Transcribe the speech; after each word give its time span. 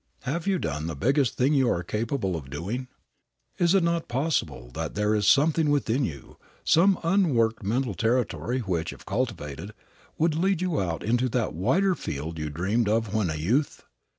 Have 0.21 0.47
you 0.47 0.57
done 0.57 0.87
the 0.87 0.95
biggest 0.95 1.35
thing 1.37 1.53
you 1.53 1.69
are 1.69 1.83
capable 1.83 2.35
of 2.35 2.49
doing? 2.49 2.87
Is 3.59 3.75
it 3.75 3.83
not 3.83 4.07
possible 4.07 4.71
that 4.73 4.95
there 4.95 5.13
is 5.13 5.27
something 5.27 5.69
within 5.69 6.05
you, 6.05 6.37
some 6.63 6.97
unworked 7.03 7.61
mental 7.61 7.93
territory 7.93 8.61
which, 8.61 8.91
if 8.93 9.05
cultivated, 9.05 9.75
would 10.17 10.33
lead 10.33 10.59
you 10.59 10.81
out 10.81 11.03
into 11.03 11.29
that 11.29 11.53
wider 11.53 11.93
field 11.93 12.39
you 12.39 12.49
dreamed 12.49 12.89
of 12.89 13.13
when 13.13 13.29
a 13.29 13.35
youth? 13.35 13.83